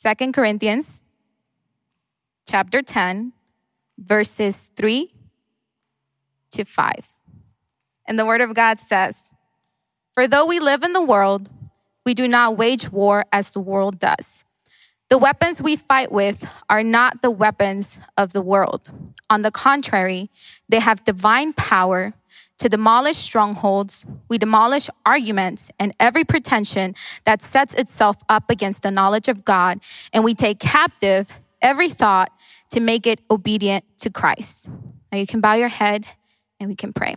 [0.00, 1.02] 2 Corinthians
[2.46, 3.32] chapter 10,
[3.98, 5.12] verses 3
[6.52, 6.94] to 5.
[8.06, 9.34] And the word of God says,
[10.14, 11.50] For though we live in the world,
[12.06, 14.44] we do not wage war as the world does.
[15.08, 18.90] The weapons we fight with are not the weapons of the world.
[19.28, 20.30] On the contrary,
[20.68, 22.14] they have divine power
[22.58, 24.04] to demolish strongholds.
[24.28, 26.94] We demolish arguments and every pretension
[27.24, 29.80] that sets itself up against the knowledge of God,
[30.12, 31.32] and we take captive
[31.62, 32.30] every thought
[32.70, 34.68] to make it obedient to Christ.
[35.10, 36.06] Now you can bow your head
[36.60, 37.16] and we can pray.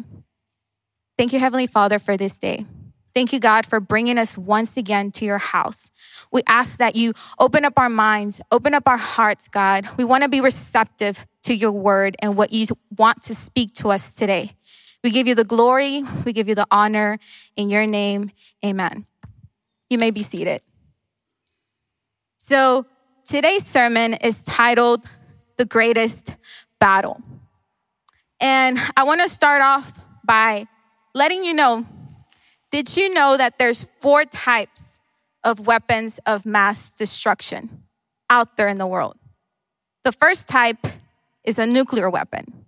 [1.18, 2.66] Thank you, Heavenly Father, for this day.
[3.14, 5.92] Thank you, God, for bringing us once again to your house.
[6.32, 9.88] We ask that you open up our minds, open up our hearts, God.
[9.98, 13.90] We want to be receptive to your word and what you want to speak to
[13.92, 14.54] us today.
[15.04, 17.18] We give you the glory, we give you the honor.
[17.56, 18.32] In your name,
[18.64, 19.06] amen.
[19.90, 20.62] You may be seated.
[22.38, 22.86] So,
[23.26, 25.06] today's sermon is titled
[25.58, 26.36] The Greatest
[26.80, 27.22] Battle.
[28.40, 30.68] And I want to start off by
[31.14, 31.86] letting you know
[32.72, 34.98] did you know that there's four types
[35.44, 37.84] of weapons of mass destruction
[38.30, 39.18] out there in the world?
[40.06, 40.88] The first type
[41.44, 42.61] is a nuclear weapon.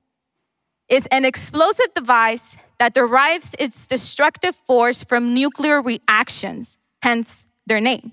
[0.94, 8.11] It's an explosive device that derives its destructive force from nuclear reactions, hence their name,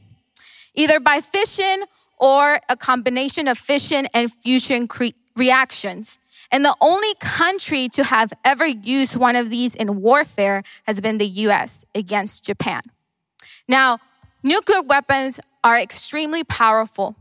[0.74, 1.84] either by fission
[2.16, 6.18] or a combination of fission and fusion cre- reactions.
[6.50, 11.18] And the only country to have ever used one of these in warfare has been
[11.18, 12.80] the US against Japan.
[13.68, 13.98] Now,
[14.42, 17.14] nuclear weapons are extremely powerful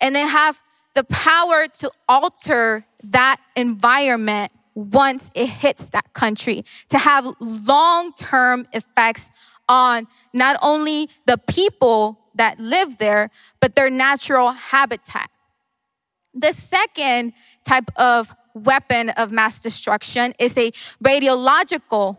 [0.00, 0.60] and they have
[0.96, 8.66] the power to alter that environment once it hits that country, to have long term
[8.72, 9.30] effects
[9.68, 15.30] on not only the people that live there, but their natural habitat.
[16.34, 17.32] The second
[17.66, 20.70] type of weapon of mass destruction is a
[21.02, 22.18] radiological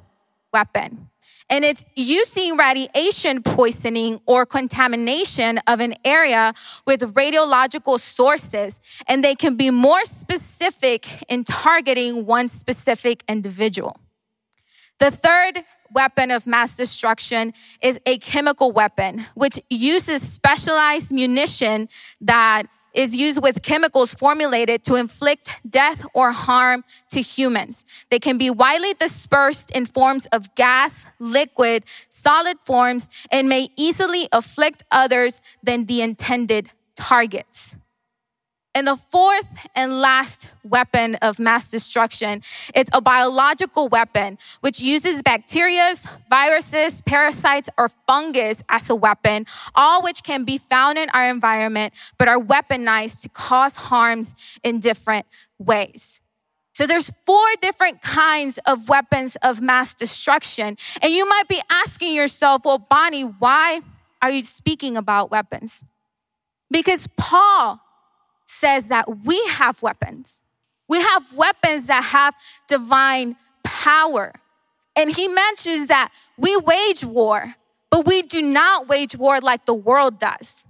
[0.51, 1.09] weapon.
[1.49, 6.53] And it's using radiation poisoning or contamination of an area
[6.85, 8.81] with radiological sources.
[9.07, 13.97] And they can be more specific in targeting one specific individual.
[14.99, 15.63] The third
[15.93, 21.87] weapon of mass destruction is a chemical weapon, which uses specialized munition
[22.19, 22.63] that
[22.93, 27.85] is used with chemicals formulated to inflict death or harm to humans.
[28.09, 34.27] They can be widely dispersed in forms of gas, liquid, solid forms, and may easily
[34.31, 37.75] afflict others than the intended targets.
[38.77, 42.43] And the fourth and last weapon of mass destruction
[42.75, 45.95] is a biological weapon, which uses bacteria,
[46.29, 51.91] viruses, parasites, or fungus as a weapon, all which can be found in our environment,
[52.19, 55.25] but are weaponized to cause harms in different
[55.57, 56.21] ways.
[56.73, 60.77] So there's four different kinds of weapons of mass destruction.
[61.01, 63.81] And you might be asking yourself, well, Bonnie, why
[64.21, 65.83] are you speaking about weapons?
[66.69, 67.81] Because Paul
[68.47, 70.41] says that we have weapons.
[70.87, 72.33] We have weapons that have
[72.67, 74.33] divine power.
[74.95, 77.55] And he mentions that we wage war,
[77.91, 80.65] but we do not wage war like the world does.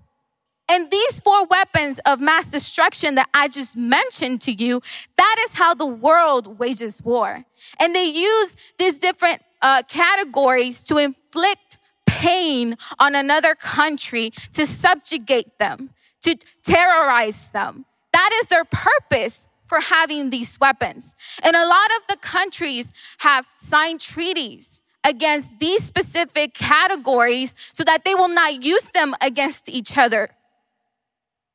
[0.70, 4.82] And these four weapons of mass destruction that I just mentioned to you,
[5.16, 7.46] that is how the world wages war.
[7.80, 15.58] And they use these different uh, categories to inflict pain on another country to subjugate
[15.58, 15.92] them,
[16.28, 17.86] to terrorize them.
[18.12, 21.16] That is their purpose for having these weapons.
[21.42, 28.04] And a lot of the countries have signed treaties against these specific categories so that
[28.04, 30.30] they will not use them against each other.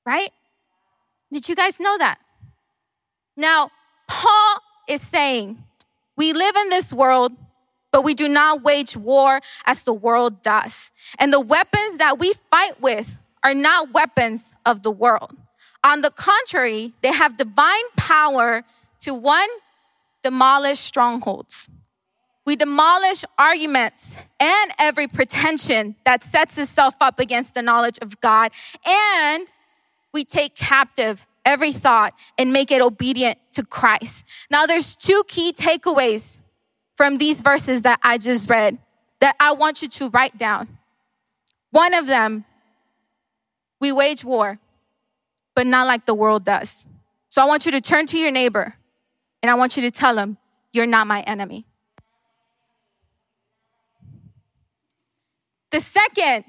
[0.06, 0.30] Right?
[1.30, 2.18] Did you guys know that?
[3.36, 3.70] Now,
[4.08, 4.56] Paul
[4.88, 5.62] is saying,
[6.16, 7.32] we live in this world,
[7.90, 10.92] but we do not wage war as the world does.
[11.18, 15.36] And the weapons that we fight with are not weapons of the world.
[15.84, 18.62] On the contrary, they have divine power
[19.00, 19.48] to one,
[20.22, 21.68] demolish strongholds.
[22.44, 28.50] We demolish arguments and every pretension that sets itself up against the knowledge of God.
[28.86, 29.48] And
[30.12, 34.24] we take captive every thought and make it obedient to Christ.
[34.50, 36.38] Now, there's two key takeaways
[36.96, 38.78] from these verses that I just read
[39.20, 40.78] that I want you to write down.
[41.70, 42.44] One of them
[43.82, 44.60] we wage war,
[45.56, 46.86] but not like the world does.
[47.28, 48.76] So I want you to turn to your neighbor
[49.42, 50.38] and I want you to tell him,
[50.72, 51.66] You're not my enemy.
[55.72, 56.44] The second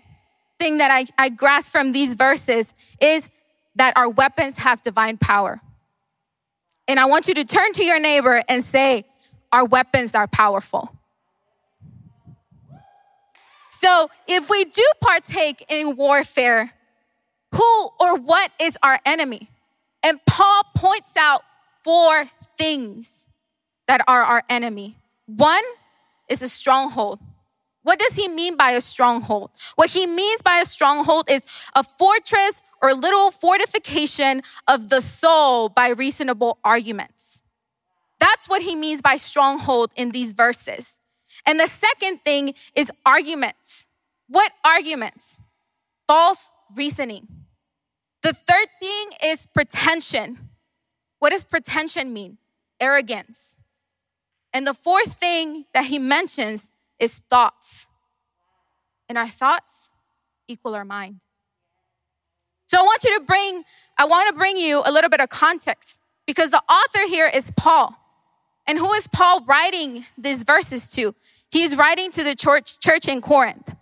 [0.60, 3.32] thing that I, I grasp from these verses is
[3.76, 5.60] that our weapons have divine power.
[6.88, 9.06] And I want you to turn to your neighbor and say,
[9.52, 10.96] Our weapons are powerful.
[13.72, 16.74] So if we do partake in warfare,
[17.54, 19.50] who or what is our enemy?
[20.04, 21.44] And Paul points out
[21.84, 22.26] four
[22.58, 23.28] things
[23.88, 24.98] that are our enemy.
[25.26, 25.64] One
[26.30, 27.20] is a stronghold.
[27.84, 29.52] What does he mean by a stronghold?
[29.76, 31.46] What he means by a stronghold is
[31.76, 37.44] a fortress or little fortification of the soul by reasonable arguments.
[38.20, 41.00] That's what he means by stronghold in these verses.
[41.46, 43.86] And the second thing is arguments.
[44.28, 45.40] What arguments?
[46.08, 47.28] False reasoning.
[48.24, 50.50] The third thing is pretension.
[51.20, 52.38] What does pretension mean?
[52.80, 53.58] Arrogance.
[54.54, 57.88] And the fourth thing that he mentions is thoughts.
[59.10, 59.90] And our thoughts
[60.48, 61.20] equal our mind.
[62.68, 63.64] So I want you to bring,
[63.98, 67.52] I want to bring you a little bit of context because the author here is
[67.56, 67.96] Paul.
[68.66, 71.14] And who is Paul writing these verses to?
[71.52, 73.76] He's writing to the church, church in Corinth.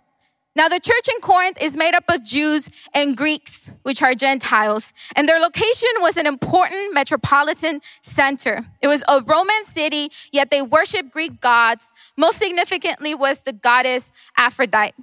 [0.54, 4.92] Now, the church in Corinth is made up of Jews and Greeks, which are Gentiles,
[5.16, 8.66] and their location was an important metropolitan center.
[8.82, 11.90] It was a Roman city, yet they worshiped Greek gods.
[12.18, 14.94] Most significantly was the goddess Aphrodite.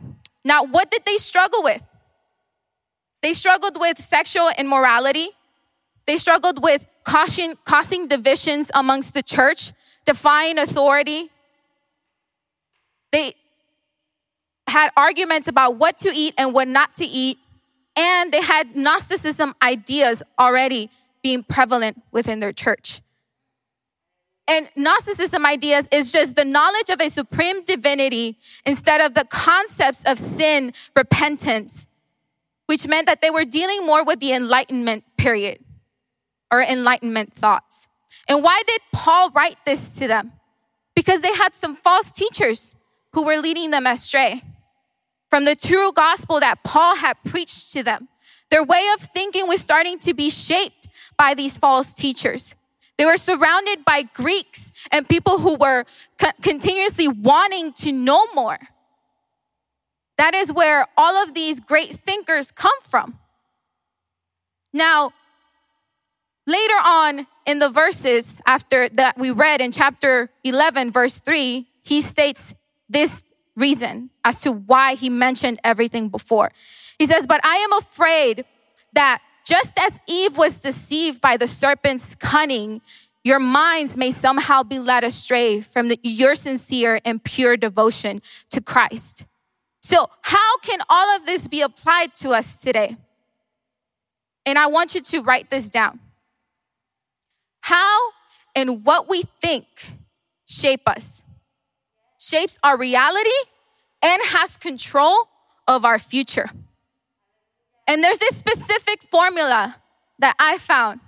[0.45, 1.83] Now, what did they struggle with?
[3.23, 5.29] They struggled with sexual immorality.
[6.05, 9.73] They struggled with causing, causing divisions amongst the church,
[10.05, 11.29] defying authority.
[13.11, 13.33] They,
[14.79, 17.37] had arguments about what to eat and what not to eat.
[17.95, 20.89] And they had Gnosticism ideas already
[21.21, 23.01] being prevalent within their church.
[24.47, 30.03] And Gnosticism ideas is just the knowledge of a supreme divinity instead of the concepts
[30.05, 31.87] of sin, repentance,
[32.65, 35.59] which meant that they were dealing more with the Enlightenment period
[36.51, 37.87] or Enlightenment thoughts.
[38.27, 40.31] And why did Paul write this to them?
[40.95, 42.75] Because they had some false teachers
[43.13, 44.43] who were leading them astray
[45.29, 48.07] from the true gospel that Paul had preached to them.
[48.49, 52.55] Their way of thinking was starting to be shaped by these false teachers.
[52.97, 55.85] They were surrounded by Greeks and people who were
[56.17, 58.57] co- continuously wanting to know more.
[60.17, 63.19] That is where all of these great thinkers come from.
[64.73, 65.11] Now,
[66.45, 72.01] later on in the verses after that we read in chapter 11, verse 3, he
[72.01, 72.53] states
[72.89, 73.23] this
[73.59, 76.51] reason as to why he mentioned everything before.
[76.97, 78.45] He says, But I am afraid
[78.93, 82.81] that just as Eve was deceived by the serpent's cunning,
[83.23, 88.21] your minds may somehow be led astray from the, your sincere and pure devotion
[88.51, 89.25] to Christ.
[89.81, 92.97] So, how can all of this be applied to us today?
[94.45, 95.99] And I want you to write this down.
[97.61, 97.97] How
[98.55, 99.65] and what we think
[100.47, 101.23] shape us
[102.19, 103.29] shapes our reality
[104.01, 105.29] and has control
[105.67, 106.49] of our future.
[107.87, 109.77] And there's this specific formula
[110.19, 110.99] that I found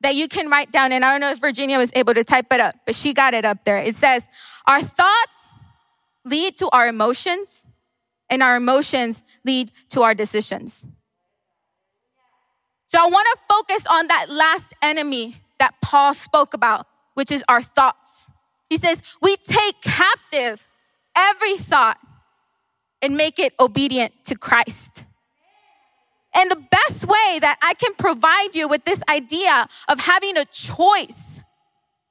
[0.00, 0.90] that you can write down.
[0.90, 3.34] And I don't know if Virginia was able to type it up, but she got
[3.34, 3.78] it up there.
[3.78, 4.26] It says,
[4.66, 5.52] Our thoughts
[6.24, 7.64] lead to our emotions,
[8.28, 10.86] and our emotions lead to our decisions.
[12.86, 17.44] So I want to focus on that last enemy that Paul spoke about, which is
[17.48, 18.28] our thoughts.
[18.72, 20.66] He says, we take captive
[21.14, 21.98] every thought
[23.02, 25.04] and make it obedient to Christ.
[26.34, 30.46] And the best way that I can provide you with this idea of having a
[30.46, 31.42] choice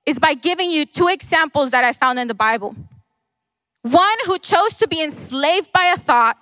[0.05, 2.75] is by giving you two examples that I found in the Bible.
[3.81, 6.37] One who chose to be enslaved by a thought,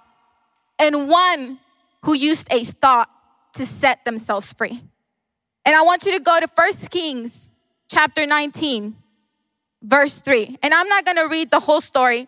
[0.77, 1.59] and one
[2.03, 3.09] who used a thought
[3.53, 4.83] to set themselves free.
[5.65, 7.47] And I want you to go to 1 Kings
[7.87, 8.97] chapter 19
[9.81, 10.57] verse 3.
[10.61, 12.27] And I'm not going to read the whole story,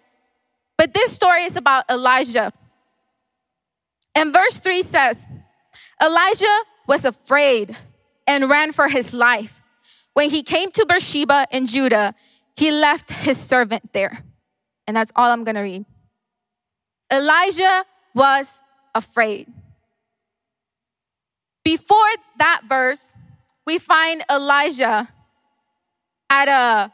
[0.77, 2.51] but this story is about Elijah.
[4.15, 5.27] And verse 3 says,
[6.01, 7.75] Elijah was afraid
[8.27, 9.61] and ran for his life.
[10.13, 12.15] When he came to Beersheba in Judah,
[12.55, 14.23] he left his servant there.
[14.87, 15.85] And that's all I'm going to read.
[17.11, 18.61] Elijah was
[18.93, 19.47] afraid.
[21.63, 23.13] Before that verse,
[23.65, 25.07] we find Elijah
[26.29, 26.91] at a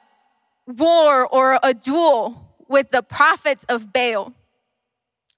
[0.67, 4.33] war or a duel with the prophets of Baal,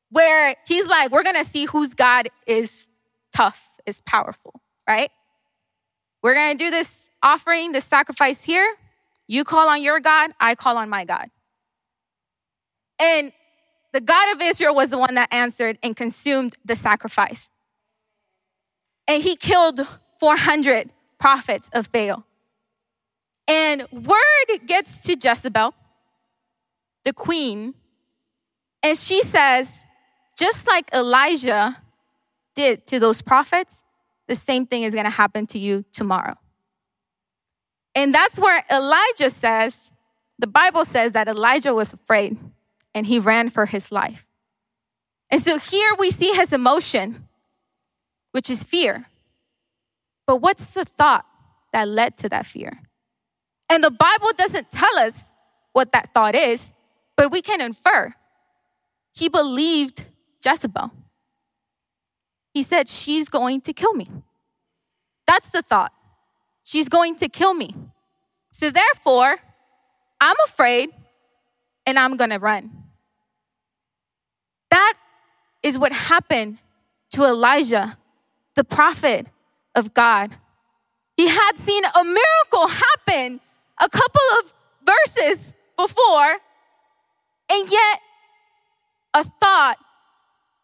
[0.09, 2.89] where he's like, we're gonna see whose God is
[3.33, 5.11] tough, is powerful, right?
[6.23, 8.75] We're gonna do this offering, this sacrifice here.
[9.27, 11.27] You call on your God, I call on my God.
[12.99, 13.31] And
[13.93, 17.49] the God of Israel was the one that answered and consumed the sacrifice.
[19.07, 19.87] And he killed
[20.19, 22.25] 400 prophets of Baal.
[23.49, 25.73] And word gets to Jezebel,
[27.03, 27.73] the queen,
[28.83, 29.85] and she says,
[30.37, 31.77] just like Elijah
[32.55, 33.83] did to those prophets,
[34.27, 36.35] the same thing is going to happen to you tomorrow.
[37.95, 39.93] And that's where Elijah says,
[40.37, 42.37] the Bible says that Elijah was afraid
[42.93, 44.27] and he ran for his life.
[45.31, 47.27] And so here we see his emotion,
[48.31, 49.07] which is fear.
[50.27, 51.25] But what's the thought
[51.73, 52.83] that led to that fear?
[53.69, 55.31] And the Bible doesn't tell us
[55.73, 56.73] what that thought is,
[57.15, 58.15] but we can infer.
[59.13, 60.05] He believed
[60.43, 60.91] Jezebel.
[62.53, 64.07] He said, She's going to kill me.
[65.27, 65.93] That's the thought.
[66.63, 67.75] She's going to kill me.
[68.51, 69.37] So therefore,
[70.19, 70.89] I'm afraid
[71.85, 72.71] and I'm going to run.
[74.69, 74.93] That
[75.63, 76.57] is what happened
[77.11, 77.97] to Elijah,
[78.55, 79.27] the prophet
[79.75, 80.31] of God.
[81.17, 83.39] He had seen a miracle happen
[83.79, 86.37] a couple of verses before,
[87.49, 87.99] and yet
[89.13, 89.77] a thought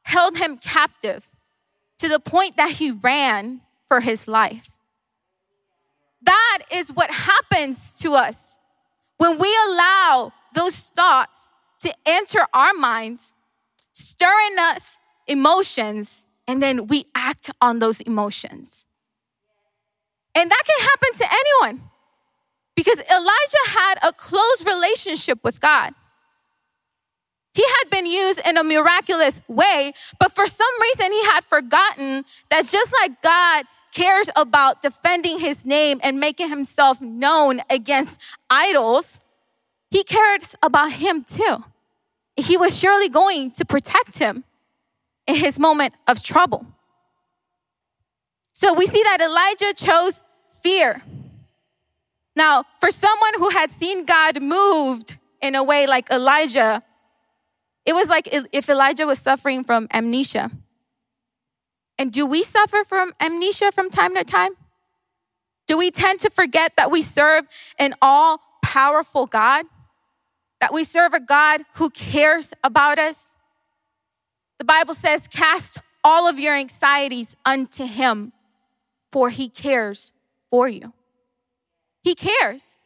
[0.04, 1.32] held him captive
[1.98, 4.78] to the point that he ran for his life.
[6.22, 8.58] That is what happens to us
[9.18, 13.34] when we allow those thoughts to enter our minds,
[13.94, 18.86] stirring us emotions, and then we act on those emotions.
[20.34, 21.90] And that can happen to anyone
[22.76, 25.94] because Elijah had a close relationship with God.
[27.54, 32.26] He had been used in a miraculous way, but for some reason he had forgotten
[32.50, 33.64] that just like God
[33.94, 39.22] cares about defending his name and making himself known against idols,
[39.90, 41.64] he cares about him too.
[42.36, 44.44] He was surely going to protect him
[45.26, 46.66] in his moment of trouble.
[48.52, 50.24] So we see that Elijah chose
[50.62, 51.02] fear.
[52.36, 56.84] Now, for someone who had seen God moved in a way like Elijah,
[57.86, 60.52] it was like if Elijah was suffering from amnesia.
[61.98, 64.52] And do we suffer from amnesia from time to time?
[65.68, 67.46] Do we tend to forget that we serve
[67.80, 69.66] an all powerful God?
[70.60, 73.36] That we serve a God who cares about us?
[74.58, 78.32] The Bible says, cast all of your anxieties unto him,
[79.12, 80.14] for he cares
[80.50, 80.94] for you.
[82.06, 82.78] He cares.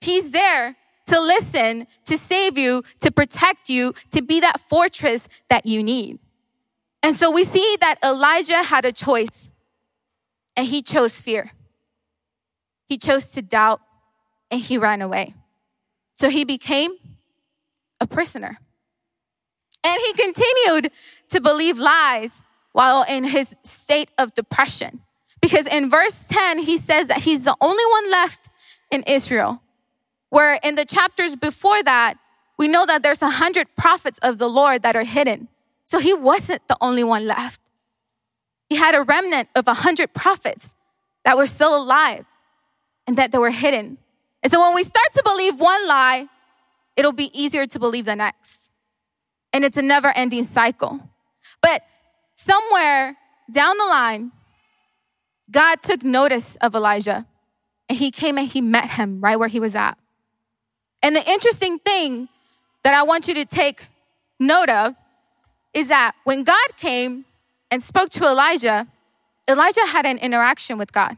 [0.00, 0.76] He's there
[1.06, 6.18] to listen, to save you, to protect you, to be that fortress that you need.
[7.00, 9.48] And so we see that Elijah had a choice
[10.56, 11.52] and he chose fear.
[12.86, 13.80] He chose to doubt
[14.50, 15.34] and he ran away.
[16.16, 16.96] So he became
[18.00, 18.58] a prisoner.
[19.84, 20.90] And he continued
[21.28, 25.00] to believe lies while in his state of depression.
[25.40, 28.48] Because in verse 10, he says that he's the only one left
[28.94, 29.60] in Israel
[30.34, 32.14] where in the chapters before that,
[32.58, 35.46] we know that there's a hundred prophets of the Lord that are hidden.
[35.84, 37.60] So he wasn't the only one left.
[38.68, 40.74] He had a remnant of a hundred prophets
[41.24, 42.24] that were still alive
[43.06, 43.98] and that they were hidden.
[44.42, 46.26] And so when we start to believe one lie,
[46.96, 48.70] it'll be easier to believe the next.
[49.52, 50.98] And it's a never ending cycle.
[51.62, 51.82] But
[52.34, 53.16] somewhere
[53.52, 54.32] down the line,
[55.48, 57.24] God took notice of Elijah
[57.88, 59.98] and he came and he met him right where he was at.
[61.02, 62.28] And the interesting thing
[62.82, 63.88] that I want you to take
[64.40, 64.94] note of
[65.74, 67.24] is that when God came
[67.70, 68.86] and spoke to Elijah,
[69.48, 71.16] Elijah had an interaction with God.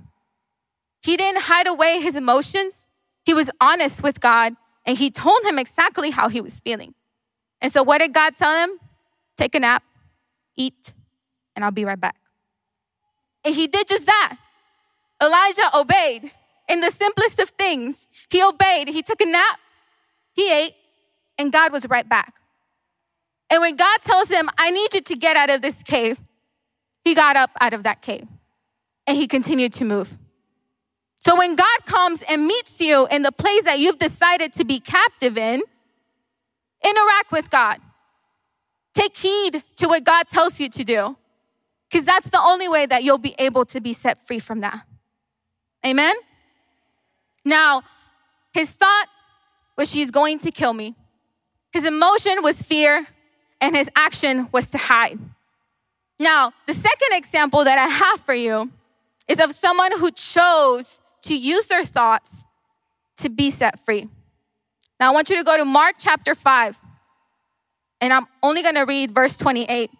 [1.02, 2.88] He didn't hide away his emotions.
[3.25, 4.54] He was honest with God
[4.85, 6.94] and he told him exactly how he was feeling.
[7.61, 8.78] And so, what did God tell him?
[9.37, 9.82] Take a nap,
[10.56, 10.94] eat,
[11.54, 12.16] and I'll be right back.
[13.44, 14.37] And he did just that.
[15.23, 16.30] Elijah obeyed
[16.68, 18.08] in the simplest of things.
[18.30, 18.88] He obeyed.
[18.88, 19.58] He took a nap,
[20.35, 20.75] he ate,
[21.38, 22.35] and God was right back.
[23.49, 26.20] And when God tells him, I need you to get out of this cave,
[27.04, 28.26] he got up out of that cave
[29.06, 30.18] and he continued to move.
[31.18, 34.80] So when God comes and meets you in the place that you've decided to be
[34.80, 35.62] captive in,
[36.85, 37.78] interact with God.
[38.94, 41.16] Take heed to what God tells you to do,
[41.90, 44.87] because that's the only way that you'll be able to be set free from that.
[45.85, 46.16] Amen?
[47.47, 47.85] Now,
[48.53, 49.07] his thought
[49.79, 50.97] was she's going to kill me.
[51.73, 53.07] His emotion was fear,
[53.61, 55.19] and his action was to hide.
[56.19, 58.73] Now, the second example that I have for you
[59.29, 62.45] is of someone who chose to use their thoughts
[63.19, 64.09] to be set free.
[64.99, 66.81] Now, I want you to go to Mark chapter 5.
[68.00, 69.91] And I'm only going to read verse 28.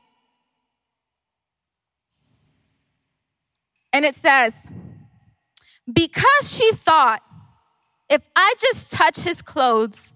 [3.93, 4.67] And it says,
[5.93, 7.23] Because she thought,
[8.09, 10.15] if I just touch his clothes,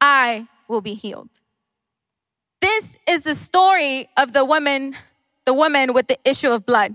[0.00, 1.30] I will be healed.
[2.60, 4.94] This is the story of the woman,
[5.44, 6.94] the woman with the issue of blood,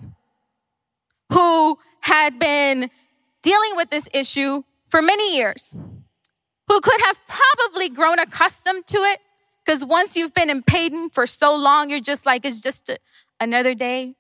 [1.32, 2.90] who had been
[3.42, 5.74] dealing with this issue for many years,
[6.68, 9.20] who could have probably grown accustomed to it.
[9.66, 12.98] Because once you've been in pain for so long, you're just like, it's just a,
[13.40, 14.16] another day,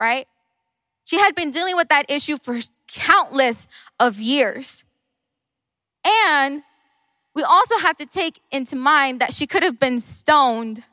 [0.00, 0.26] right?
[1.04, 2.58] She had been dealing with that issue for
[2.88, 3.68] countless
[4.00, 4.84] of years.
[6.06, 6.62] And
[7.34, 10.84] we also have to take into mind that she could have been stoned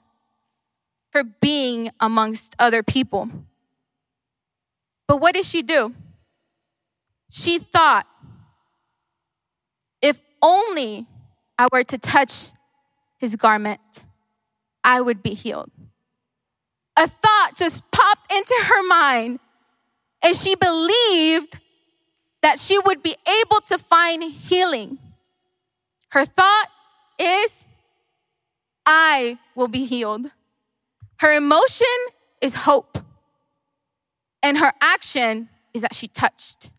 [1.12, 3.30] for being amongst other people.
[5.08, 5.94] But what did she do?
[7.30, 8.08] She thought,
[10.02, 11.06] if only
[11.58, 12.52] I were to touch
[13.20, 14.04] his garment,
[14.84, 15.72] I would be healed.
[16.98, 19.40] A thought just popped into her mind,
[20.24, 21.60] and she believed
[22.42, 25.00] that she would be able to find healing.
[26.14, 26.68] Her thought
[27.18, 27.66] is,
[28.86, 30.28] I will be healed.
[31.18, 31.88] Her emotion
[32.40, 33.00] is hope.
[34.44, 36.70] And her action is that she touched.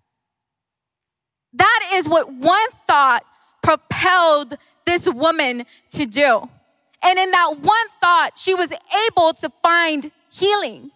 [1.53, 3.25] That is what one thought
[3.61, 4.55] propelled
[4.87, 6.49] this woman to do.
[7.03, 8.73] And in that one thought, she was
[9.09, 10.93] able to find healing.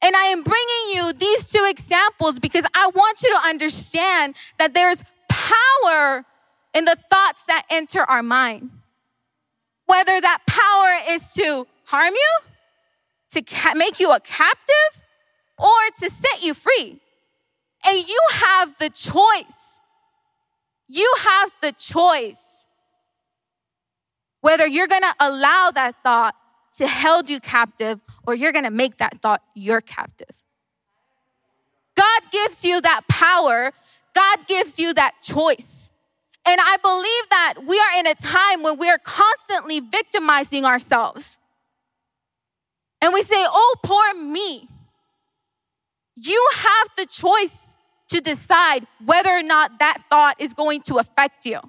[0.00, 4.72] And I am bringing you these two examples because I want you to understand that
[4.72, 6.24] there's power
[6.78, 8.70] in the thoughts that enter our mind.
[9.86, 12.38] Whether that power is to harm you,
[13.30, 15.02] to ca- make you a captive,
[15.58, 17.00] or to set you free.
[17.84, 19.80] And you have the choice.
[20.88, 22.66] You have the choice
[24.40, 26.34] whether you're gonna allow that thought
[26.74, 30.42] to hold you captive or you're gonna make that thought your captive.
[31.96, 33.72] God gives you that power,
[34.14, 35.90] God gives you that choice.
[36.48, 41.38] And I believe that we are in a time when we are constantly victimizing ourselves.
[43.02, 44.66] And we say, oh, poor me.
[46.16, 47.76] You have the choice
[48.08, 51.60] to decide whether or not that thought is going to affect you.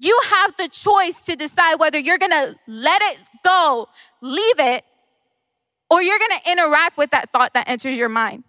[0.00, 3.88] You have the choice to decide whether you're gonna let it go,
[4.20, 4.84] leave it,
[5.88, 8.44] or you're gonna interact with that thought that enters your mind.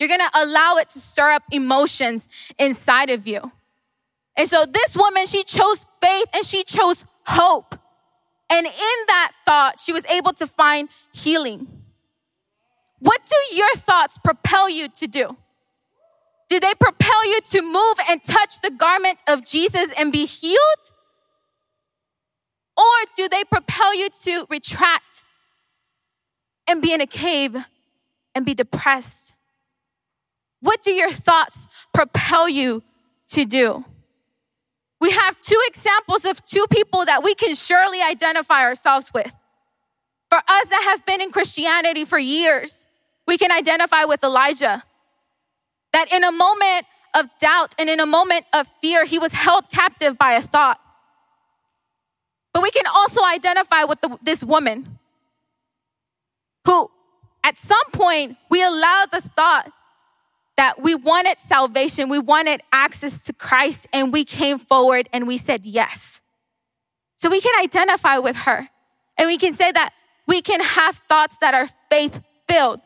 [0.00, 2.28] You're gonna allow it to stir up emotions
[2.58, 3.52] inside of you.
[4.36, 7.74] And so this woman, she chose faith and she chose hope.
[8.50, 11.68] And in that thought, she was able to find healing.
[12.98, 15.36] What do your thoughts propel you to do?
[16.48, 20.92] Do they propel you to move and touch the garment of Jesus and be healed?
[22.76, 25.22] Or do they propel you to retract
[26.66, 27.56] and be in a cave
[28.34, 29.34] and be depressed?
[30.60, 32.82] What do your thoughts propel you
[33.28, 33.84] to do?
[35.00, 39.34] We have two examples of two people that we can surely identify ourselves with.
[40.28, 42.86] For us that have been in Christianity for years,
[43.26, 44.84] we can identify with Elijah.
[45.92, 49.70] That in a moment of doubt and in a moment of fear, he was held
[49.70, 50.78] captive by a thought.
[52.52, 54.98] But we can also identify with the, this woman
[56.66, 56.90] who,
[57.42, 59.72] at some point, we allowed the thought
[60.60, 65.38] that we wanted salvation, we wanted access to Christ, and we came forward and we
[65.38, 66.20] said yes.
[67.16, 68.68] So we can identify with her
[69.16, 69.94] and we can say that
[70.28, 72.82] we can have thoughts that are faith filled.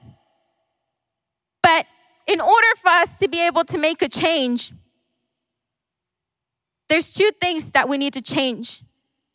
[1.64, 1.86] But
[2.28, 4.72] in order for us to be able to make a change,
[6.88, 8.84] there's two things that we need to change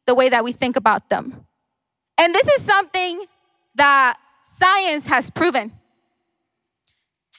[0.08, 1.45] the way that we think about them.
[2.17, 3.25] And this is something
[3.75, 5.73] that science has proven.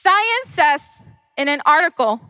[0.02, 1.02] Science says
[1.36, 2.22] in an article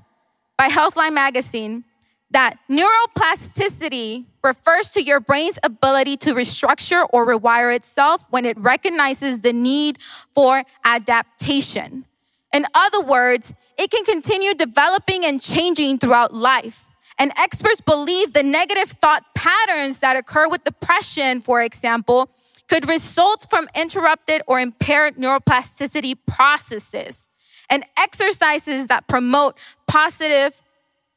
[0.58, 1.84] by Healthline Magazine
[2.32, 9.42] that neuroplasticity refers to your brain's ability to restructure or rewire itself when it recognizes
[9.42, 9.98] the need
[10.34, 12.06] for adaptation.
[12.52, 16.88] In other words, it can continue developing and changing throughout life.
[17.20, 22.30] And experts believe the negative thought patterns that occur with depression, for example,
[22.66, 27.29] could result from interrupted or impaired neuroplasticity processes
[27.70, 29.56] and exercises that promote
[29.86, 30.60] positive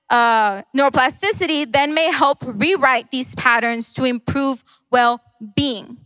[0.10, 5.98] uh, neuroplasticity then may help rewrite these patterns to improve well-being.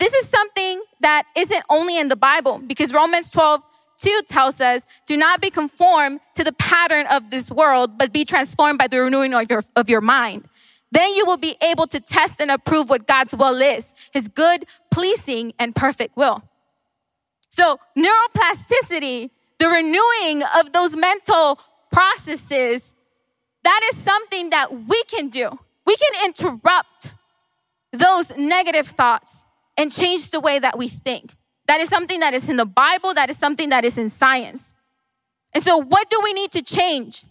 [0.00, 3.62] This is something that isn't only in the Bible because Romans 12
[3.98, 8.24] 2 tells us, do not be conformed to the pattern of this world, but be
[8.24, 10.48] transformed by the renewing of your, of your mind.
[10.92, 14.66] Then you will be able to test and approve what God's will is, his good,
[14.90, 16.42] pleasing, and perfect will.
[17.58, 21.58] So neuroplasticity, the renewing of those mental
[21.90, 22.94] processes,
[23.64, 25.58] that is something that we can do.
[25.84, 27.12] We can interrupt
[27.92, 29.44] those negative thoughts
[29.76, 31.34] and change the way that we think.
[31.66, 34.72] That is something that is in the Bible, that is something that is in science.
[35.52, 37.24] And so, what do we need to change?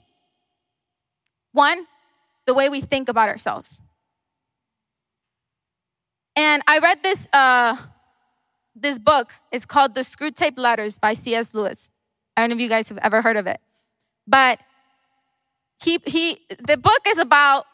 [1.54, 1.86] One,
[2.46, 3.80] the way we think about ourselves.
[6.36, 7.78] And I read this uh,
[8.82, 9.36] this book.
[9.52, 11.54] is called The Screwtape Letters by C.S.
[11.54, 11.90] Lewis.
[12.36, 13.60] I don't know if you guys have ever heard of it,
[14.28, 14.60] but
[15.84, 17.66] he he the book is about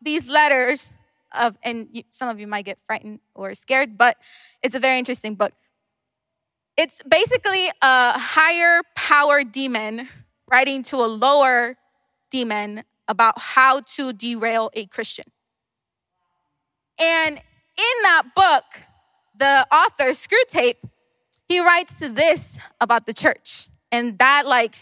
[0.00, 0.92] these letters
[1.36, 4.16] of, and you, some of you might get frightened or scared, but
[4.62, 5.52] it's a very interesting book.
[6.76, 10.08] It's basically a higher power demon
[10.50, 11.76] writing to a lower
[12.30, 15.24] demon about how to derail a Christian.
[16.98, 18.64] And in that book,
[19.38, 20.76] the author, Screwtape,
[21.48, 23.68] he writes this about the church.
[23.92, 24.76] And that, like,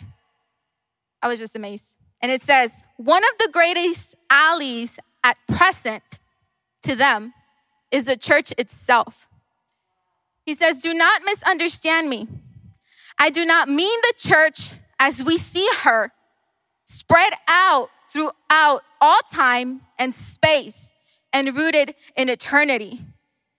[1.22, 1.96] I was just amazed.
[2.22, 6.20] And it says, one of the greatest allies at present
[6.82, 7.34] to them
[7.90, 9.28] is the church itself.
[10.44, 12.28] He says, Do not misunderstand me.
[13.18, 16.12] I do not mean the church as we see her
[16.84, 20.94] spread out throughout all time and space
[21.32, 23.00] and rooted in eternity.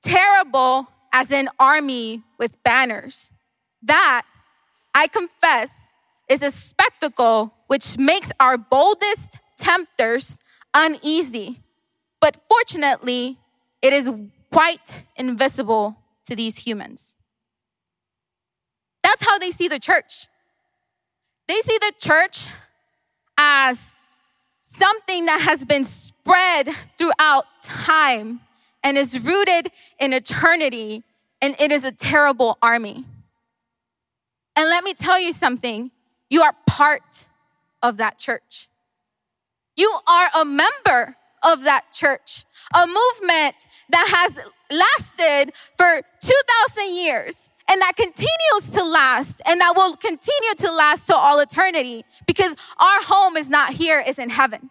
[0.06, 3.32] Terrible as an army with banners.
[3.82, 4.22] That,
[4.94, 5.90] I confess,
[6.30, 10.38] is a spectacle which makes our boldest tempters
[10.76, 11.64] uneasy.
[12.22, 13.40] But fortunately,
[13.82, 14.12] it is
[14.52, 17.16] quite invisible to these humans.
[19.04, 20.28] That's how they see the church.
[21.48, 22.50] They see the church
[23.40, 23.96] as
[24.62, 28.42] something that has been spread throughout time
[28.86, 31.04] and is rooted in eternity,
[31.42, 33.04] and it is a terrible army.
[34.56, 35.90] And let me tell you something
[36.30, 37.26] you are part
[37.82, 38.70] of that church.
[39.76, 42.46] You are a member of that church,
[42.76, 43.56] a movement
[43.90, 44.40] that has
[44.72, 51.08] lasted for 2,000 years and that continues to last and that will continue to last
[51.08, 54.70] to all eternity because our home is not here, it's in heaven.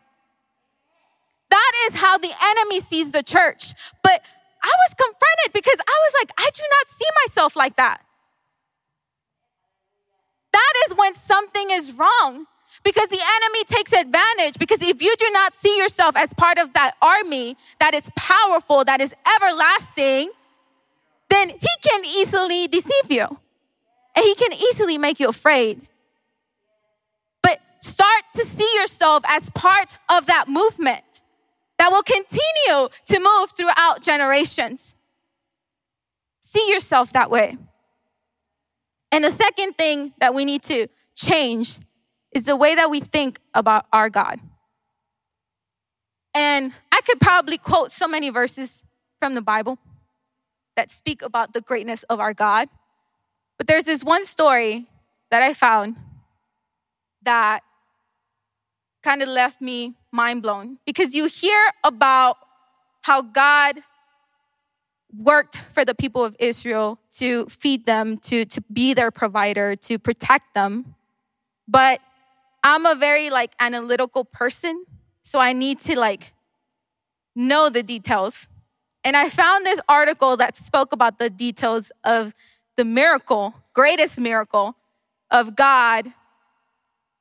[1.54, 3.74] That is how the enemy sees the church.
[4.02, 4.24] But
[4.60, 8.00] I was confronted because I was like, I do not see myself like that.
[10.52, 12.46] That is when something is wrong
[12.82, 14.58] because the enemy takes advantage.
[14.58, 18.82] Because if you do not see yourself as part of that army that is powerful,
[18.84, 20.32] that is everlasting,
[21.30, 23.38] then he can easily deceive you
[24.16, 25.86] and he can easily make you afraid.
[27.44, 31.13] But start to see yourself as part of that movement
[31.84, 34.94] that will continue to move throughout generations.
[36.40, 37.58] See yourself that way.
[39.12, 41.76] And the second thing that we need to change
[42.32, 44.40] is the way that we think about our God.
[46.32, 48.82] And I could probably quote so many verses
[49.20, 49.78] from the Bible
[50.76, 52.70] that speak about the greatness of our God.
[53.58, 54.86] But there's this one story
[55.30, 55.96] that I found
[57.24, 57.60] that
[59.02, 62.38] kind of left me mind blown because you hear about
[63.02, 63.80] how God
[65.12, 69.98] worked for the people of Israel to feed them, to, to be their provider, to
[69.98, 70.94] protect them.
[71.68, 72.00] But
[72.62, 74.84] I'm a very like analytical person,
[75.22, 76.32] so I need to like
[77.34, 78.48] know the details.
[79.04, 82.34] And I found this article that spoke about the details of
[82.76, 84.76] the miracle, greatest miracle
[85.30, 86.12] of God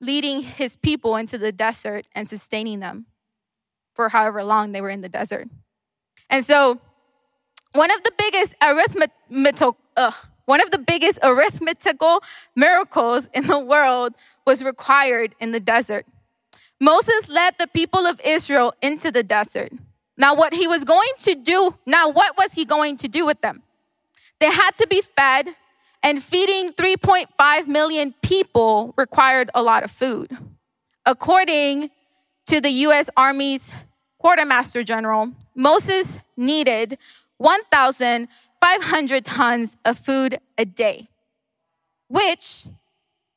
[0.04, 3.06] leading his people into the desert and sustaining them
[3.96, 5.48] for however long they were in the desert.
[6.30, 6.80] And so,
[7.74, 9.78] one of the biggest arithmetical,
[10.46, 12.22] one of the biggest arithmetical
[12.56, 14.14] miracles in the world
[14.46, 16.06] was required in the desert.
[16.80, 19.72] Moses led the people of Israel into the desert.
[20.18, 23.42] Now, what he was going to do, now, what was he going to do with
[23.42, 23.64] them?
[24.40, 25.56] They had to be fed,
[26.04, 30.38] and feeding 3.5 million people required a lot of food.
[31.06, 31.90] According
[32.48, 33.10] to the U.S.
[33.16, 33.72] Army's
[34.20, 36.98] quartermaster general, Moses needed
[37.38, 41.08] 1,500 tons of food a day,
[42.10, 42.68] which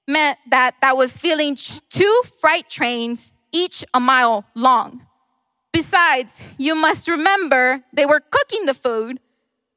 [0.08, 5.06] meant that that was filling two freight trains, each a mile long.
[5.72, 9.18] Besides, you must remember they were cooking the food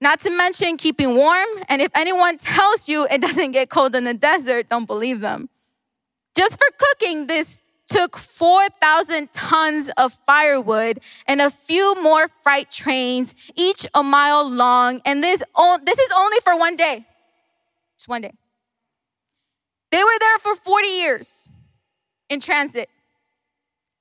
[0.02, 1.48] not to mention keeping warm.
[1.68, 5.50] And if anyone tells you it doesn't get cold in the desert, don't believe them.
[6.36, 13.34] Just for cooking this took 4,000 tons of firewood and a few more freight trains,
[13.56, 15.02] each a mile long.
[15.06, 15.42] And this,
[15.84, 17.06] this is only for one day.
[17.98, 18.32] Just one day.
[19.92, 21.50] They were there for 40 years
[22.30, 22.90] in transit.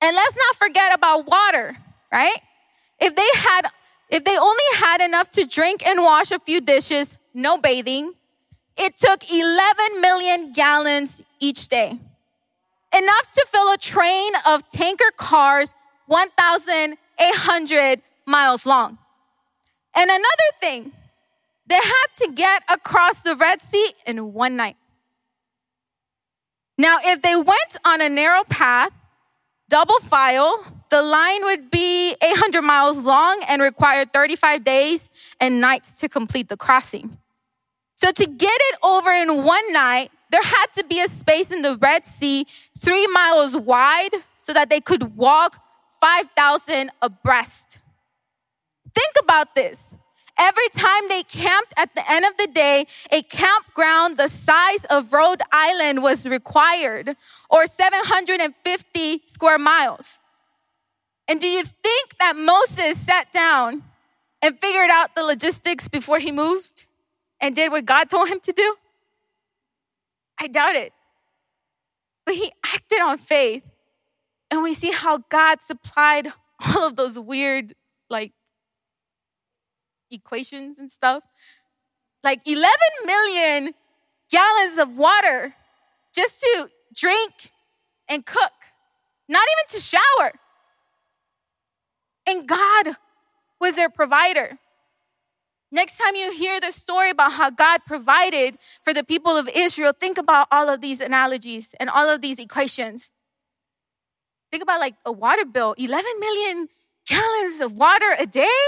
[0.01, 1.75] And let's not forget about water,
[2.11, 2.37] right?
[3.01, 3.61] If they had,
[4.09, 8.13] if they only had enough to drink and wash a few dishes, no bathing,
[8.77, 11.99] it took 11 million gallons each day.
[12.95, 15.75] Enough to fill a train of tanker cars
[16.07, 18.97] 1,800 miles long.
[19.95, 20.91] And another thing,
[21.67, 24.77] they had to get across the Red Sea in one night.
[26.77, 28.93] Now, if they went on a narrow path,
[29.69, 35.93] double file, the line would be 800 miles long and require 35 days and nights
[36.01, 37.17] to complete the crossing.
[37.95, 41.61] So to get it over in one night, there had to be a space in
[41.61, 42.45] the Red Sea
[42.77, 45.61] three miles wide so that they could walk
[45.99, 47.79] 5,000 abreast.
[48.93, 49.93] Think about this.
[50.39, 55.11] Every time they camped at the end of the day, a campground the size of
[55.11, 57.17] Rhode Island was required,
[57.49, 60.19] or 750 square miles.
[61.29, 63.83] And do you think that Moses sat down
[64.41, 66.87] and figured out the logistics before he moved
[67.39, 68.75] and did what God told him to do?
[70.39, 70.91] I doubt it.
[72.25, 73.63] But he acted on faith.
[74.49, 76.29] And we see how God supplied
[76.75, 77.75] all of those weird,
[78.09, 78.31] like,
[80.09, 81.23] equations and stuff.
[82.23, 82.67] Like 11
[83.05, 83.73] million
[84.31, 85.53] gallons of water
[86.13, 87.51] just to drink
[88.09, 88.51] and cook,
[89.27, 90.31] not even to shower.
[92.29, 92.97] And God
[93.59, 94.59] was their provider.
[95.71, 99.93] Next time you hear the story about how God provided for the people of Israel,
[99.99, 103.09] think about all of these analogies and all of these equations.
[104.51, 106.67] Think about like a water bill 11 million
[107.07, 108.61] gallons of water a day.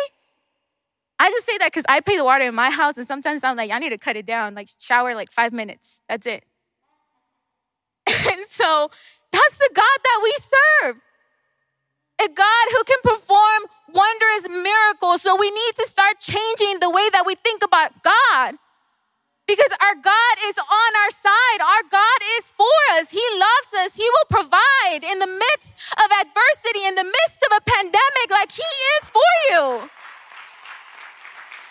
[1.19, 3.55] I just say that because I pay the water in my house, and sometimes I'm
[3.55, 6.01] like, I need to cut it down, like shower like five minutes.
[6.09, 6.43] That's it.
[8.07, 8.89] And so
[9.31, 10.95] that's the God that we serve.
[12.21, 15.23] A God who can perform wondrous miracles.
[15.23, 18.55] So we need to start changing the way that we think about God.
[19.47, 21.59] Because our God is on our side.
[21.59, 23.09] Our God is for us.
[23.09, 23.95] He loves us.
[23.97, 28.51] He will provide in the midst of adversity, in the midst of a pandemic, like
[28.51, 29.89] He is for you.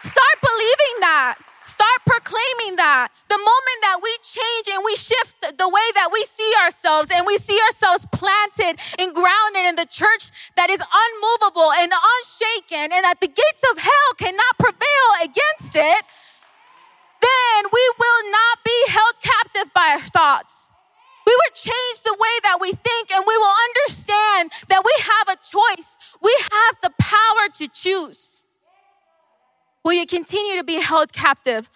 [0.02, 1.36] Start believing that.
[1.80, 3.08] Start proclaiming that.
[3.32, 7.24] The moment that we change and we shift the way that we see ourselves and
[7.24, 10.28] we see ourselves planted and grounded in the church
[10.60, 16.04] that is unmovable and unshaken and that the gates of hell cannot prevail against it,
[17.24, 20.68] then we will not be held captive by our thoughts.
[21.24, 25.32] We will change the way that we think and we will understand that we have
[25.32, 25.96] a choice.
[26.20, 28.44] We have the power to choose.
[29.84, 31.70] Will you continue to be held captive?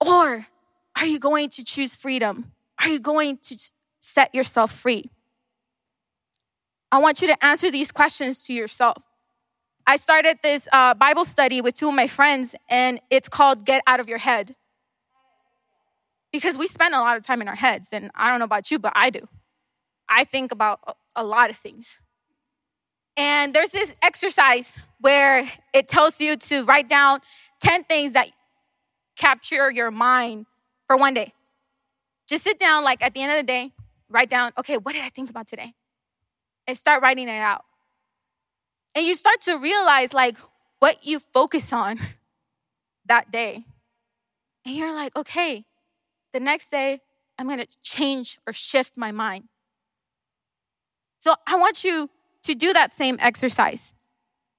[0.00, 0.46] Or
[0.96, 2.52] are you going to choose freedom?
[2.80, 5.10] Are you going to set yourself free?
[6.90, 9.04] I want you to answer these questions to yourself.
[9.86, 13.82] I started this uh, Bible study with two of my friends, and it's called Get
[13.86, 14.56] Out of Your Head.
[16.32, 18.70] Because we spend a lot of time in our heads, and I don't know about
[18.70, 19.28] you, but I do.
[20.08, 21.98] I think about a lot of things.
[23.20, 27.20] And there's this exercise where it tells you to write down
[27.62, 28.30] 10 things that
[29.14, 30.46] capture your mind
[30.86, 31.34] for one day.
[32.26, 33.72] Just sit down, like at the end of the day,
[34.08, 35.74] write down, okay, what did I think about today?
[36.66, 37.66] And start writing it out.
[38.94, 40.38] And you start to realize, like,
[40.78, 41.98] what you focus on
[43.04, 43.64] that day.
[44.64, 45.66] And you're like, okay,
[46.32, 47.00] the next day,
[47.38, 49.48] I'm gonna change or shift my mind.
[51.18, 52.08] So I want you
[52.44, 53.94] to do that same exercise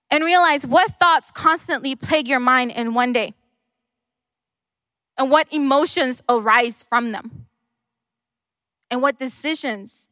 [0.10, 3.34] and realize what thoughts constantly plague your mind in one day
[5.18, 7.48] and what emotions arise from them
[8.90, 10.10] and what decisions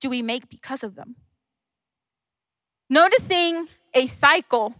[0.00, 1.16] do we make because of them.
[2.88, 4.74] Noticing a cycle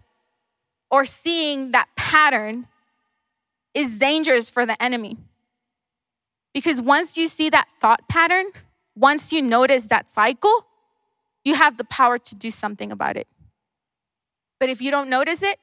[0.90, 2.66] or seeing that pattern
[3.72, 5.16] is dangerous for the enemy.
[6.52, 8.46] Because once you see that thought pattern,
[8.94, 10.66] once you notice that cycle,
[11.44, 13.28] you have the power to do something about it.
[14.58, 15.58] But if you don't notice it,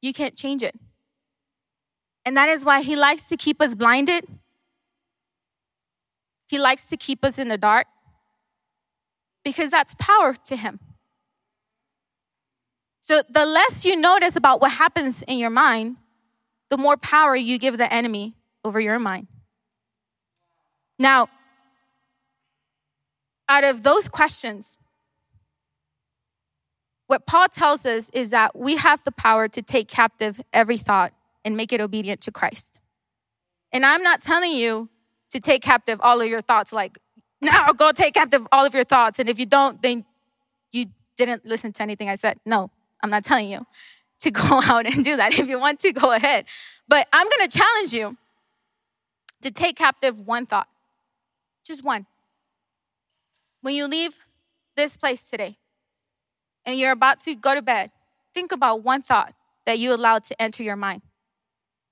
[0.00, 0.74] you can't change it.
[2.24, 4.24] And that is why he likes to keep us blinded.
[6.48, 7.86] He likes to keep us in the dark
[9.44, 10.80] because that's power to him.
[13.00, 15.96] So the less you notice about what happens in your mind,
[16.68, 19.26] the more power you give the enemy over your mind.
[20.98, 21.28] Now,
[23.50, 24.78] out of those questions,
[27.08, 31.12] what Paul tells us is that we have the power to take captive every thought
[31.44, 32.78] and make it obedient to Christ.
[33.72, 34.88] And I'm not telling you
[35.30, 36.98] to take captive all of your thoughts, like,
[37.42, 39.18] now go take captive all of your thoughts.
[39.18, 40.04] And if you don't, then
[40.72, 40.86] you
[41.16, 42.38] didn't listen to anything I said.
[42.46, 42.70] No,
[43.02, 43.66] I'm not telling you
[44.20, 45.36] to go out and do that.
[45.36, 46.44] If you want to, go ahead.
[46.86, 48.16] But I'm going to challenge you
[49.42, 50.68] to take captive one thought,
[51.64, 52.06] just one.
[53.62, 54.18] When you leave
[54.76, 55.58] this place today
[56.64, 57.90] and you're about to go to bed,
[58.32, 59.34] think about one thought
[59.66, 61.02] that you allowed to enter your mind.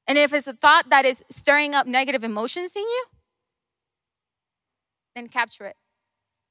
[0.07, 3.07] And if it's a thought that is stirring up negative emotions in you,
[5.15, 5.77] then capture it.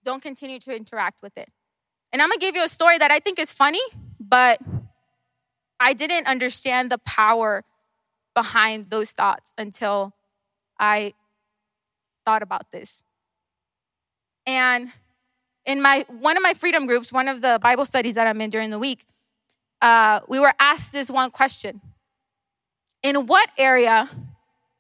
[0.03, 1.49] Don't continue to interact with it.
[2.13, 3.81] And I'm gonna give you a story that I think is funny,
[4.19, 4.61] but
[5.79, 7.63] I didn't understand the power
[8.35, 10.13] behind those thoughts until
[10.79, 11.13] I
[12.23, 13.03] thought about this.
[14.45, 14.91] And
[15.67, 18.49] in my one of my freedom groups, one of the Bible studies that I'm in
[18.49, 19.05] during the week,
[19.81, 21.81] uh, we were asked this one question:
[23.03, 24.09] In what area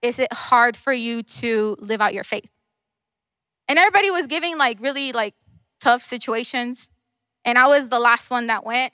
[0.01, 2.49] is it hard for you to live out your faith?
[3.67, 5.35] And everybody was giving like really like
[5.79, 6.89] tough situations,
[7.43, 8.93] and I was the last one that went.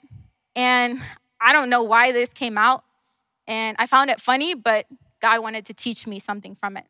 [0.56, 1.00] And
[1.40, 2.84] I don't know why this came out,
[3.46, 4.86] and I found it funny, but
[5.20, 6.86] God wanted to teach me something from it.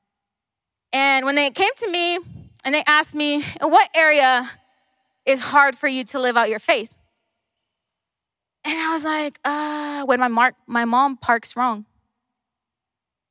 [0.93, 2.19] And when they came to me
[2.64, 4.51] and they asked me, in what area
[5.27, 6.97] is hard for you to live out your faith?
[8.65, 11.85] And I was like, uh, when my, mark, my mom parks wrong.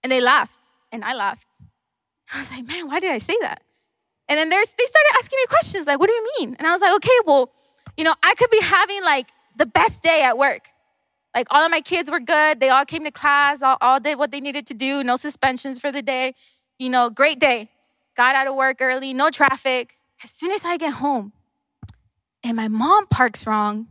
[0.03, 0.59] And they laughed,
[0.91, 1.47] and I laughed.
[2.33, 3.63] I was like, man, why did I say that?
[4.27, 6.55] And then they started asking me questions like, what do you mean?
[6.57, 7.51] And I was like, okay, well,
[7.97, 10.69] you know, I could be having like the best day at work.
[11.35, 12.59] Like all of my kids were good.
[12.59, 15.79] They all came to class, all, all did what they needed to do, no suspensions
[15.79, 16.35] for the day.
[16.79, 17.69] You know, great day.
[18.15, 19.97] Got out of work early, no traffic.
[20.23, 21.33] As soon as I get home
[22.43, 23.87] and my mom parks wrong,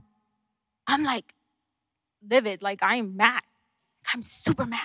[0.87, 1.35] I'm like
[2.29, 2.63] livid.
[2.63, 3.43] Like I'm mad.
[4.13, 4.81] I'm super mad.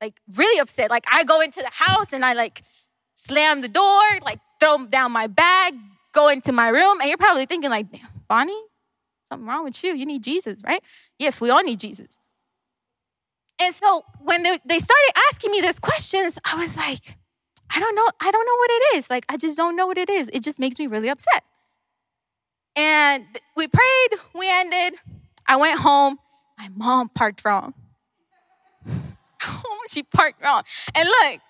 [0.00, 0.90] Like really upset.
[0.90, 2.62] Like I go into the house and I like
[3.14, 5.74] slam the door, like throw down my bag,
[6.12, 7.00] go into my room.
[7.00, 7.86] And you're probably thinking like,
[8.28, 8.60] Bonnie,
[9.28, 9.94] something wrong with you.
[9.94, 10.82] You need Jesus, right?
[11.18, 12.18] Yes, we all need Jesus.
[13.60, 17.16] And so when they, they started asking me these questions, I was like,
[17.74, 18.08] I don't know.
[18.20, 19.08] I don't know what it is.
[19.08, 20.28] Like, I just don't know what it is.
[20.32, 21.44] It just makes me really upset.
[22.76, 23.24] And
[23.56, 24.98] we prayed, we ended.
[25.46, 26.18] I went home.
[26.58, 27.74] My mom parked wrong.
[29.90, 30.62] she parked wrong.
[30.94, 31.40] And look,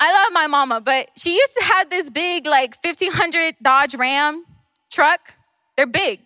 [0.00, 4.44] I love my mama, but she used to have this big, like 1500 Dodge Ram
[4.90, 5.34] truck.
[5.76, 6.20] They're big.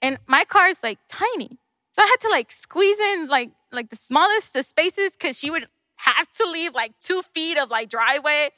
[0.00, 1.58] And my car is like tiny.
[1.92, 5.50] So I had to like squeeze in like like the smallest of spaces because she
[5.50, 5.66] would
[5.96, 8.50] have to leave like two feet of like driveway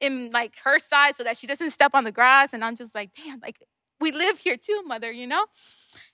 [0.00, 2.52] in like her side so that she doesn't step on the grass.
[2.52, 3.58] And I'm just like, damn, like
[4.02, 5.46] we live here too, mother, you know?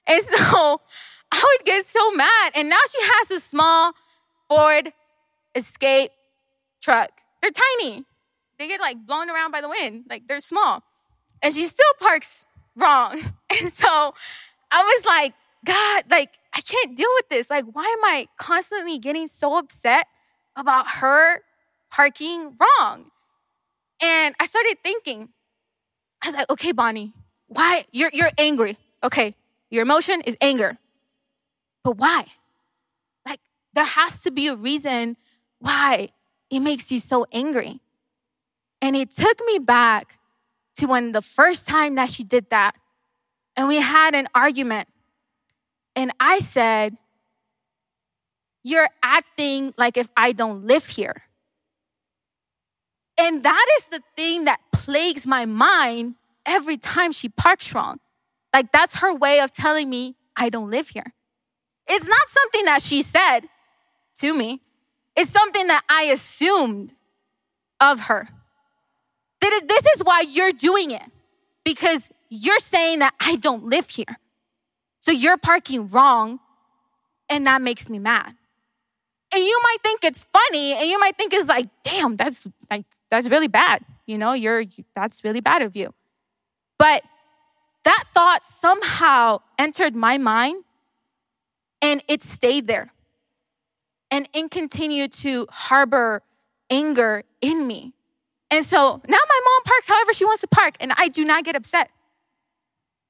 [0.07, 0.37] And so
[1.33, 2.53] I would get so mad.
[2.55, 3.92] And now she has a small
[4.48, 4.92] Ford
[5.55, 6.11] Escape
[6.81, 7.11] truck.
[7.42, 8.05] They're tiny.
[8.59, 10.05] They get like blown around by the wind.
[10.09, 10.83] Like they're small.
[11.42, 12.46] And she still parks
[12.77, 13.20] wrong.
[13.61, 14.14] And so
[14.70, 17.51] I was like, God, like, I can't deal with this.
[17.51, 20.07] Like, why am I constantly getting so upset
[20.55, 21.40] about her
[21.90, 23.11] parking wrong?
[24.01, 25.31] And I started thinking,
[26.22, 27.14] I was like, okay, Bonnie,
[27.49, 27.85] why?
[27.93, 28.77] You're, you're angry.
[29.03, 29.35] Okay,
[29.71, 30.79] your emotion is anger.
[31.83, 32.27] But why?
[33.27, 33.41] Like,
[33.73, 35.17] there has to be a reason
[35.59, 36.11] why
[36.51, 37.81] it makes you so angry.
[38.81, 40.19] And it took me back
[40.77, 42.77] to when the first time that she did that,
[43.57, 44.89] and we had an argument.
[45.97, 46.97] And I said,
[48.63, 51.23] You're acting like if I don't live here.
[53.19, 56.15] And that is the thing that plagues my mind
[56.49, 58.01] every time she parks wrong.
[58.53, 61.13] Like, that's her way of telling me I don't live here.
[61.87, 63.41] It's not something that she said
[64.17, 64.61] to me,
[65.15, 66.95] it's something that I assumed
[67.81, 68.29] of her.
[69.41, 71.03] This is why you're doing it,
[71.65, 74.19] because you're saying that I don't live here.
[74.99, 76.41] So you're parking wrong,
[77.29, 78.35] and that makes me mad.
[79.33, 82.85] And you might think it's funny, and you might think it's like, damn, that's like
[83.11, 83.85] that's really bad.
[84.07, 85.94] You know, you're that's really bad of you.
[86.79, 87.02] But
[87.85, 90.64] that thought somehow entered my mind
[91.81, 92.92] and it stayed there.
[94.10, 96.22] And it continued to harbor
[96.70, 97.92] anger in me.
[98.50, 101.44] And so now my mom parks however she wants to park, and I do not
[101.44, 101.90] get upset.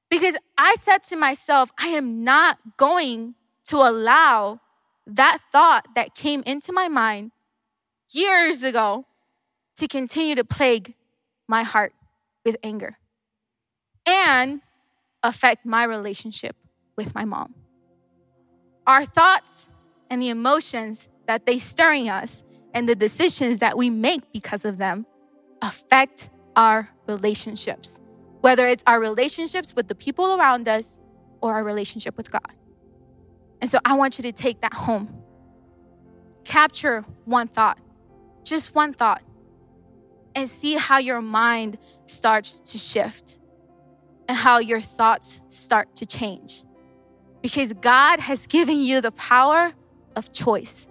[0.09, 4.59] Because I said to myself, I am not going to allow
[5.05, 7.31] that thought that came into my mind
[8.11, 9.05] years ago
[9.77, 10.95] to continue to plague
[11.47, 11.93] my heart
[12.43, 12.97] with anger.
[14.09, 14.61] And
[15.23, 16.55] affect my relationship
[16.97, 17.53] with my mom.
[18.87, 19.69] Our thoughts
[20.09, 22.43] and the emotions that they stir in us
[22.73, 25.05] and the decisions that we make because of them
[25.61, 27.99] affect our relationships,
[28.41, 30.99] whether it's our relationships with the people around us
[31.41, 32.53] or our relationship with God.
[33.61, 35.23] And so I want you to take that home.
[36.43, 37.77] Capture one thought,
[38.43, 39.21] just one thought,
[40.35, 43.37] and see how your mind starts to shift
[44.29, 46.63] and how your thoughts start to change.
[47.41, 49.73] Because God has given you the power
[50.15, 50.87] of choice.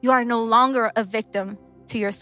[0.00, 2.12] You are no longer a victim to your